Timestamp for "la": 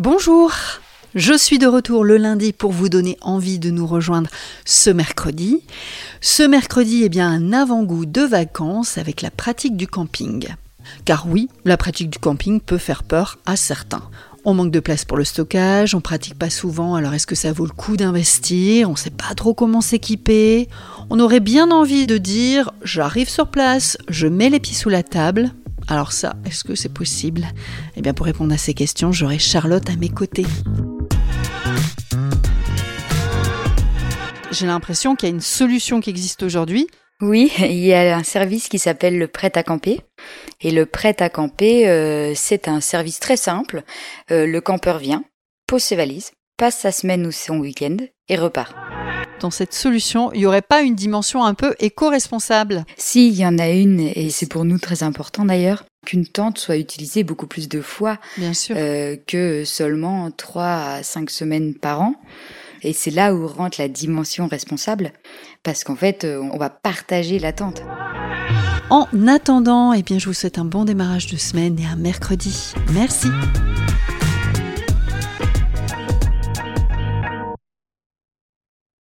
9.20-9.30, 11.66-11.76, 24.88-25.02, 63.80-63.88